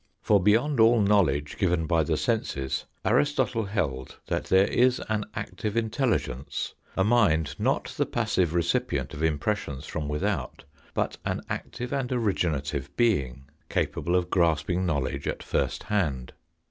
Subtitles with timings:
[0.23, 5.77] For beyond all knowledge given by the: senses Aristotle held that there is an active
[5.77, 10.63] intelligence, a mind not the passive recipient of impressions from without,
[10.95, 16.33] but an active and originative being, capable of grasping knowledge at first hand.